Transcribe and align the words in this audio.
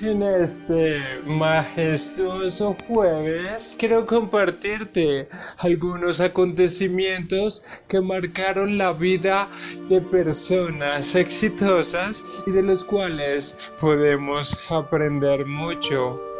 En 0.00 0.22
este 0.22 1.02
majestuoso 1.26 2.76
jueves 2.86 3.74
quiero 3.76 4.06
compartirte 4.06 5.28
algunos 5.58 6.20
acontecimientos 6.20 7.64
que 7.88 8.00
marcaron 8.00 8.78
la 8.78 8.92
vida 8.92 9.48
de 9.88 10.00
personas 10.00 11.16
exitosas 11.16 12.24
y 12.46 12.52
de 12.52 12.62
los 12.62 12.84
cuales 12.84 13.58
podemos 13.80 14.56
aprender 14.70 15.44
mucho. 15.44 16.37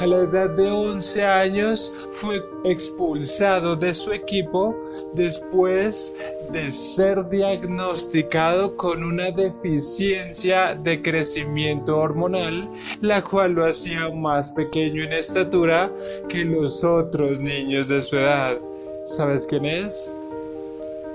A 0.00 0.06
la 0.06 0.20
edad 0.20 0.50
de 0.50 0.70
11 0.70 1.24
años 1.24 1.92
fue 2.12 2.42
expulsado 2.64 3.76
de 3.76 3.92
su 3.92 4.10
equipo 4.12 4.74
después 5.12 6.16
de 6.50 6.70
ser 6.70 7.28
diagnosticado 7.28 8.74
con 8.76 9.04
una 9.04 9.30
deficiencia 9.30 10.74
de 10.74 11.02
crecimiento 11.02 11.98
hormonal, 11.98 12.66
la 13.02 13.22
cual 13.22 13.52
lo 13.52 13.66
hacía 13.66 14.08
más 14.10 14.52
pequeño 14.52 15.04
en 15.04 15.12
estatura 15.12 15.90
que 16.28 16.44
los 16.44 16.82
otros 16.82 17.38
niños 17.38 17.88
de 17.88 18.00
su 18.00 18.16
edad. 18.16 18.56
¿Sabes 19.04 19.46
quién 19.46 19.66
es? 19.66 20.16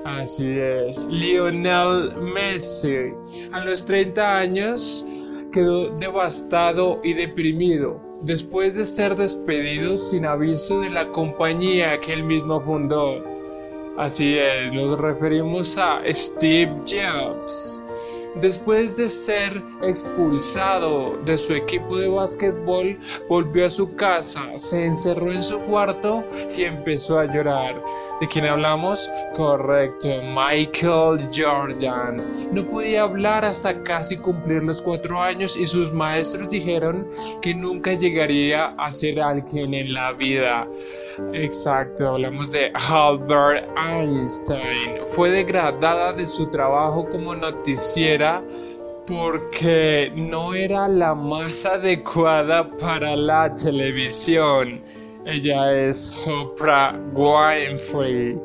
Así 0.05 0.47
es, 0.47 1.05
Lionel 1.07 2.13
Messi. 2.33 3.13
A 3.51 3.65
los 3.65 3.83
30 3.85 4.37
años 4.37 5.05
quedó 5.51 5.89
devastado 5.97 7.01
y 7.03 7.13
deprimido 7.13 8.06
después 8.21 8.75
de 8.75 8.85
ser 8.85 9.15
despedido 9.15 9.97
sin 9.97 10.25
aviso 10.25 10.79
de 10.81 10.89
la 10.89 11.07
compañía 11.09 11.99
que 11.99 12.13
él 12.13 12.23
mismo 12.23 12.59
fundó. 12.61 13.23
Así 13.97 14.37
es, 14.37 14.73
nos 14.73 14.97
referimos 14.99 15.77
a 15.77 16.01
Steve 16.11 16.71
Jobs. 16.85 17.83
Después 18.35 18.95
de 18.95 19.07
ser 19.07 19.59
expulsado 19.81 21.17
de 21.25 21.37
su 21.37 21.55
equipo 21.55 21.97
de 21.97 22.07
básquetbol, 22.07 22.95
volvió 23.27 23.65
a 23.65 23.71
su 23.71 23.95
casa, 23.95 24.43
se 24.57 24.85
encerró 24.85 25.31
en 25.31 25.41
su 25.41 25.57
cuarto 25.61 26.23
y 26.55 26.63
empezó 26.63 27.17
a 27.17 27.25
llorar. 27.25 27.75
¿De 28.19 28.27
quién 28.27 28.47
hablamos? 28.47 29.11
Correcto, 29.35 30.07
Michael 30.23 31.29
Jordan. 31.35 32.49
No 32.51 32.63
podía 32.65 33.03
hablar 33.03 33.45
hasta 33.45 33.83
casi 33.83 34.17
cumplir 34.17 34.63
los 34.63 34.81
cuatro 34.81 35.21
años 35.21 35.55
y 35.55 35.67
sus 35.67 35.93
maestros 35.93 36.49
dijeron 36.49 37.07
que 37.43 37.53
nunca 37.53 37.93
llegaría 37.93 38.73
a 38.77 38.91
ser 38.91 39.19
alguien 39.19 39.75
en 39.75 39.93
la 39.93 40.13
vida. 40.13 40.67
Exacto, 41.33 42.09
hablamos 42.09 42.51
de 42.51 42.71
Albert 42.73 43.67
Einstein. 43.79 44.97
Fue 45.09 45.29
degradada 45.29 46.11
de 46.13 46.25
su 46.25 46.49
trabajo 46.49 47.07
como 47.07 47.35
noticiera 47.35 48.41
porque 49.07 50.11
no 50.15 50.55
era 50.55 50.87
la 50.87 51.13
más 51.13 51.67
adecuada 51.67 52.67
para 52.67 53.15
la 53.15 53.53
televisión. 53.53 54.81
Ella 55.27 55.73
es 55.73 56.13
Oprah 56.25 56.97
Winfrey. 57.11 58.37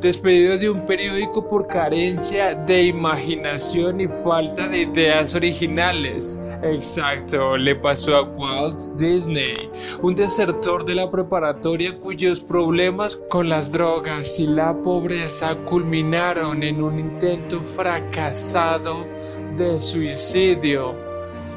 Despedido 0.00 0.56
de 0.56 0.70
un 0.70 0.86
periódico 0.86 1.48
por 1.48 1.66
carencia 1.66 2.54
de 2.54 2.84
imaginación 2.84 4.00
y 4.00 4.06
falta 4.06 4.68
de 4.68 4.82
ideas 4.82 5.34
originales. 5.34 6.40
Exacto, 6.62 7.56
le 7.56 7.74
pasó 7.74 8.14
a 8.14 8.22
Walt 8.22 8.78
Disney, 8.96 9.68
un 10.00 10.14
desertor 10.14 10.84
de 10.84 10.94
la 10.94 11.10
preparatoria 11.10 11.98
cuyos 11.98 12.38
problemas 12.38 13.16
con 13.28 13.48
las 13.48 13.72
drogas 13.72 14.38
y 14.38 14.46
la 14.46 14.74
pobreza 14.74 15.56
culminaron 15.68 16.62
en 16.62 16.84
un 16.84 17.00
intento 17.00 17.60
fracasado 17.60 19.04
de 19.56 19.76
suicidio. 19.76 20.94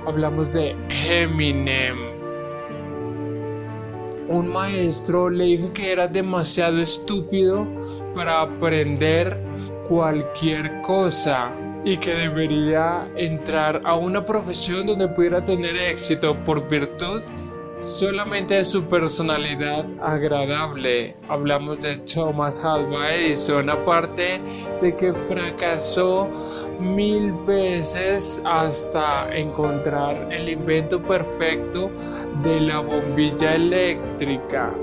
Hablamos 0.07 0.51
de 0.51 0.75
Eminem 0.89 2.04
un 4.27 4.51
maestro 4.51 5.29
le 5.29 5.45
dijo 5.45 5.73
que 5.73 5.91
era 5.91 6.07
demasiado 6.07 6.81
estúpido 6.81 7.67
para 8.13 8.41
aprender 8.41 9.37
cualquier 9.87 10.81
cosa 10.81 11.51
y 11.83 11.97
que 11.97 12.15
debería 12.15 13.07
entrar 13.15 13.81
a 13.83 13.95
una 13.95 14.25
profesión 14.25 14.87
donde 14.87 15.07
pudiera 15.09 15.45
tener 15.45 15.75
éxito 15.75 16.35
por 16.43 16.67
virtud 16.67 17.21
solamente 17.81 18.63
su 18.63 18.83
personalidad 18.83 19.85
agradable. 20.01 21.15
Hablamos 21.27 21.81
de 21.81 21.97
Thomas 21.97 22.63
Alva 22.63 23.09
Edison, 23.09 23.69
aparte 23.69 24.39
de 24.81 24.95
que 24.95 25.13
fracasó 25.29 26.29
mil 26.79 27.31
veces 27.45 28.41
hasta 28.45 29.29
encontrar 29.31 30.31
el 30.31 30.49
invento 30.49 31.01
perfecto 31.01 31.91
de 32.43 32.61
la 32.61 32.79
bombilla 32.79 33.55
eléctrica. 33.55 34.73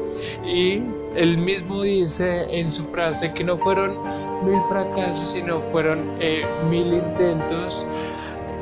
Y 0.45 0.83
él 1.17 1.39
mismo 1.39 1.83
dice 1.83 2.47
en 2.51 2.71
su 2.71 2.85
frase 2.87 3.33
que 3.33 3.45
no 3.45 3.59
fueron 3.59 3.97
mil 4.45 4.61
fracasos, 4.69 5.33
sino 5.33 5.61
fueron 5.73 6.17
eh, 6.21 6.45
mil 6.71 6.95
intentos 6.95 7.87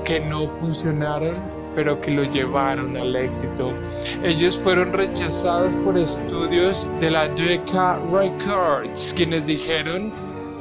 que 0.04 0.20
no 0.20 0.48
funcionaron 0.48 1.59
pero 1.74 2.00
que 2.00 2.10
lo 2.10 2.24
llevaron 2.24 2.96
al 2.96 3.16
éxito. 3.16 3.72
Ellos 4.22 4.58
fueron 4.58 4.92
rechazados 4.92 5.76
por 5.76 5.96
estudios 5.96 6.86
de 7.00 7.10
la 7.10 7.28
Decca 7.28 7.98
Records, 8.10 9.14
quienes 9.16 9.46
dijeron 9.46 10.12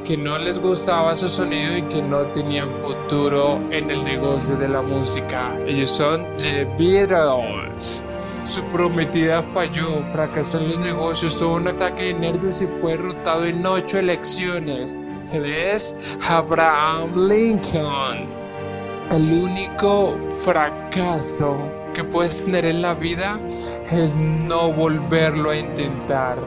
que 0.05 0.17
no 0.17 0.39
les 0.39 0.59
gustaba 0.59 1.15
su 1.15 1.29
sonido 1.29 1.77
y 1.77 1.81
que 1.83 2.01
no 2.01 2.21
tenían 2.27 2.69
futuro 2.81 3.59
en 3.71 3.91
el 3.91 4.03
negocio 4.03 4.55
de 4.55 4.67
la 4.67 4.81
música. 4.81 5.53
Ellos 5.67 5.91
son 5.91 6.25
The 6.37 6.65
Beatles. 6.79 8.03
Su 8.45 8.63
prometida 8.71 9.43
falló, 9.53 10.03
fracasó 10.11 10.57
en 10.57 10.69
los 10.69 10.79
negocios, 10.79 11.37
tuvo 11.37 11.55
un 11.55 11.67
ataque 11.67 12.05
de 12.05 12.13
nervios 12.15 12.61
y 12.61 12.67
fue 12.81 12.93
derrotado 12.93 13.45
en 13.45 13.63
ocho 13.63 13.99
elecciones. 13.99 14.97
Él 15.31 15.45
es 15.45 15.95
Abraham 16.27 17.27
Lincoln. 17.27 18.38
El 19.11 19.33
único 19.33 20.15
fracaso 20.43 21.57
que 21.95 22.03
puedes 22.03 22.45
tener 22.45 22.65
en 22.65 22.83
la 22.83 22.93
vida 22.93 23.39
es 23.89 24.15
no 24.15 24.71
volverlo 24.71 25.49
a 25.49 25.57
intentar. 25.57 26.37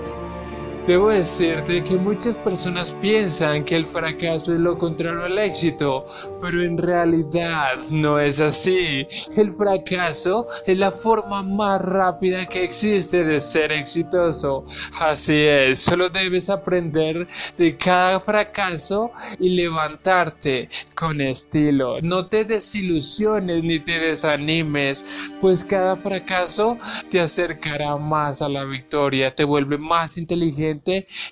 Debo 0.87 1.10
decirte 1.10 1.84
que 1.84 1.97
muchas 1.97 2.34
personas 2.34 2.93
piensan 3.00 3.65
que 3.65 3.76
el 3.76 3.84
fracaso 3.84 4.53
es 4.53 4.59
lo 4.59 4.76
contrario 4.76 5.22
al 5.22 5.38
éxito, 5.38 6.06
pero 6.41 6.60
en 6.60 6.76
realidad 6.76 7.78
no 7.91 8.19
es 8.19 8.41
así. 8.41 9.06
El 9.37 9.53
fracaso 9.53 10.48
es 10.66 10.76
la 10.76 10.91
forma 10.91 11.44
más 11.44 11.82
rápida 11.82 12.47
que 12.47 12.65
existe 12.65 13.22
de 13.22 13.38
ser 13.38 13.70
exitoso. 13.70 14.65
Así 14.98 15.37
es, 15.37 15.78
solo 15.78 16.09
debes 16.09 16.50
aprender 16.50 17.28
de 17.56 17.76
cada 17.76 18.19
fracaso 18.19 19.12
y 19.38 19.50
levantarte 19.50 20.69
con 20.97 21.20
estilo. 21.20 22.00
No 22.03 22.26
te 22.26 22.44
desilusiones 22.44 23.62
ni 23.62 23.78
te 23.78 24.00
desanimes, 24.00 25.06
pues 25.40 25.64
cada 25.64 25.94
fracaso 25.94 26.76
te 27.08 27.20
acercará 27.20 27.96
más 27.96 28.43
a 28.43 28.49
la 28.49 28.64
victoria, 28.64 29.32
te 29.32 29.44
vuelve 29.44 29.78
más 29.78 30.19
inteligente 30.19 30.72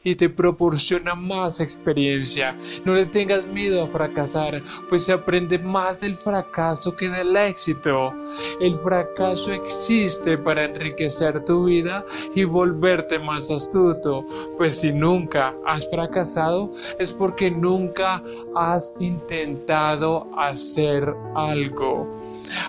y 0.05 0.15
te 0.15 0.29
proporciona 0.29 1.15
más 1.15 1.61
experiencia. 1.61 2.57
No 2.85 2.95
le 2.95 3.07
tengas 3.07 3.47
miedo 3.47 3.83
a 3.83 3.89
fracasar, 3.89 4.63
pues 4.89 5.05
se 5.05 5.13
aprende 5.13 5.59
más 5.59 6.01
del 6.01 6.17
fracaso 6.17 6.95
que 6.97 7.09
del 7.09 7.37
éxito. 7.37 8.13
El 8.61 8.79
fracaso 8.79 9.53
existe 9.53 10.39
para 10.39 10.65
enriquecer 10.65 11.45
tu 11.45 11.65
vida 11.65 12.05
y 12.35 12.45
volverte 12.45 13.19
más 13.19 13.51
astuto, 13.51 14.25
pues 14.57 14.81
si 14.81 14.93
nunca 14.93 15.55
has 15.67 15.89
fracasado 15.91 16.73
es 16.99 17.13
porque 17.13 17.51
nunca 17.51 18.23
has 18.55 18.95
intentado 19.01 20.29
hacer 20.39 21.15
algo. 21.35 22.20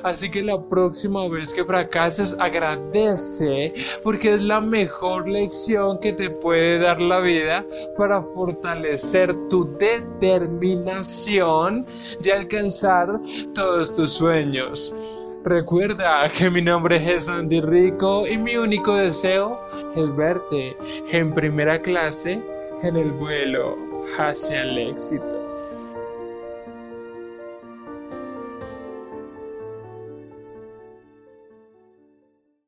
Así 0.03 0.29
que 0.29 0.41
la 0.41 0.61
próxima 0.61 1.27
vez 1.27 1.53
que 1.53 1.65
fracases, 1.65 2.37
agradece 2.39 3.73
porque 4.03 4.33
es 4.33 4.41
la 4.41 4.61
mejor 4.61 5.27
lección 5.27 5.99
que 5.99 6.13
te 6.13 6.29
puede 6.29 6.79
dar 6.79 7.01
la 7.01 7.19
vida 7.19 7.65
para 7.97 8.21
fortalecer 8.21 9.35
tu 9.49 9.65
determinación 9.77 11.85
de 12.21 12.33
alcanzar 12.33 13.19
todos 13.53 13.93
tus 13.93 14.13
sueños. 14.13 14.95
Recuerda 15.43 16.21
que 16.37 16.51
mi 16.51 16.61
nombre 16.61 16.97
es 17.13 17.27
Andy 17.27 17.61
Rico 17.61 18.27
y 18.27 18.37
mi 18.37 18.57
único 18.57 18.95
deseo 18.95 19.59
es 19.95 20.15
verte 20.15 20.75
en 21.11 21.33
primera 21.33 21.81
clase 21.81 22.39
en 22.83 22.95
el 22.95 23.11
vuelo 23.11 23.75
hacia 24.19 24.59
el 24.59 24.77
éxito. 24.77 25.40